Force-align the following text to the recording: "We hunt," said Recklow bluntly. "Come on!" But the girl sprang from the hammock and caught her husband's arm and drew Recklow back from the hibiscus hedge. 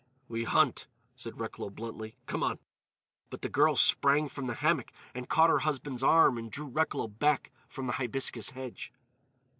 "We 0.27 0.45
hunt," 0.45 0.87
said 1.15 1.39
Recklow 1.39 1.69
bluntly. 1.69 2.15
"Come 2.25 2.41
on!" 2.41 2.57
But 3.29 3.43
the 3.43 3.49
girl 3.49 3.75
sprang 3.75 4.29
from 4.29 4.47
the 4.47 4.55
hammock 4.55 4.91
and 5.13 5.29
caught 5.29 5.51
her 5.51 5.59
husband's 5.59 6.01
arm 6.01 6.39
and 6.39 6.49
drew 6.51 6.65
Recklow 6.65 7.07
back 7.07 7.51
from 7.67 7.85
the 7.85 7.93
hibiscus 7.93 8.49
hedge. 8.49 8.91